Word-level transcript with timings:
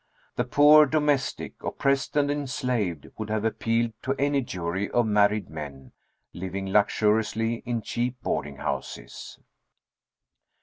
The 0.35 0.45
poor 0.45 0.87
domestic, 0.87 1.61
oppressed 1.63 2.17
and 2.17 2.31
enslaved, 2.31 3.09
would 3.19 3.29
have 3.29 3.45
appealed 3.45 3.93
to 4.01 4.15
any 4.15 4.41
jury 4.41 4.89
of 4.89 5.05
married 5.05 5.47
men, 5.47 5.91
living 6.33 6.65
luxuriously 6.71 7.57
in 7.67 7.83
cheap 7.83 8.15
boarding 8.23 8.55
houses! 8.57 9.37